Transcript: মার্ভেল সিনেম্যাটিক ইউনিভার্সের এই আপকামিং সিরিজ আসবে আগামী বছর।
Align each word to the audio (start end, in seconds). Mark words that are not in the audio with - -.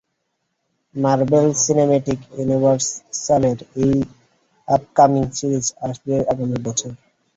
মার্ভেল 0.95 1.47
সিনেম্যাটিক 1.63 2.19
ইউনিভার্সের 2.33 3.43
এই 3.81 3.93
আপকামিং 4.67 5.23
সিরিজ 5.37 5.65
আসবে 5.87 6.13
আগামী 6.31 6.57
বছর। 6.65 6.91